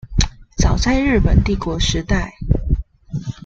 [0.57, 2.33] 早在日本帝國時代